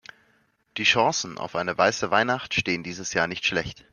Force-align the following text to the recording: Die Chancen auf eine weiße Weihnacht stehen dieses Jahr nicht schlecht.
Die 0.77 0.83
Chancen 0.83 1.37
auf 1.37 1.55
eine 1.55 1.77
weiße 1.77 2.09
Weihnacht 2.09 2.55
stehen 2.55 2.81
dieses 2.81 3.13
Jahr 3.13 3.27
nicht 3.27 3.45
schlecht. 3.45 3.85